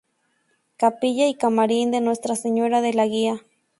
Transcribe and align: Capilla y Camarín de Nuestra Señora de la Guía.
Capilla 0.77 1.27
y 1.27 1.35
Camarín 1.35 1.91
de 1.91 2.01
Nuestra 2.01 2.35
Señora 2.35 2.81
de 2.81 2.93
la 2.95 3.05
Guía. 3.05 3.43